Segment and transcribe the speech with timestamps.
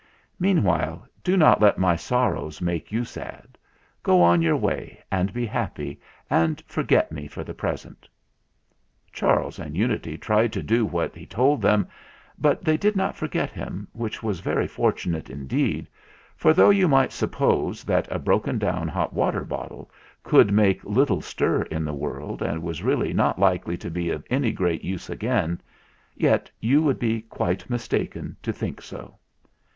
[0.39, 3.55] Meanwhile do not let my sorrows make you sad.
[4.01, 8.09] Go on your way and be happy and forget me for the present."
[9.13, 11.87] Charles and Unity tried to do what he told them;
[12.39, 15.87] but they did not forget him, which was very fortunate indeed,
[16.35, 20.31] for, though you might suppose that a broken down hot water bottle i8o THE FLINT
[20.31, 24.09] HEART could make little stir in the world and was really not likely to be
[24.09, 25.61] of any great use again,
[26.15, 29.19] yet you would be quite mistaken to think so.